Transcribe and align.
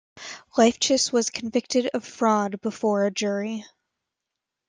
Lifchus 0.57 1.11
was 1.13 1.29
convicted 1.29 1.91
of 1.93 2.03
fraud 2.03 2.59
before 2.61 3.05
a 3.05 3.11
jury. 3.11 3.63